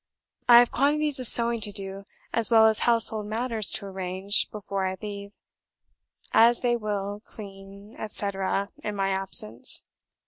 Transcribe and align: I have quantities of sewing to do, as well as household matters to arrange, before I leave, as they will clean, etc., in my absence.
I 0.49 0.57
have 0.57 0.71
quantities 0.71 1.19
of 1.19 1.27
sewing 1.27 1.61
to 1.61 1.71
do, 1.71 2.05
as 2.33 2.49
well 2.49 2.65
as 2.65 2.79
household 2.79 3.27
matters 3.27 3.69
to 3.73 3.85
arrange, 3.85 4.49
before 4.49 4.87
I 4.87 4.97
leave, 4.99 5.31
as 6.33 6.61
they 6.61 6.75
will 6.75 7.21
clean, 7.23 7.95
etc., 7.99 8.69
in 8.83 8.95
my 8.95 9.09
absence. 9.09 9.83